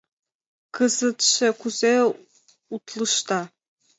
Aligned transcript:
—Кызытше 0.75 1.47
кузе 1.59 1.95
утлышда? 2.73 3.41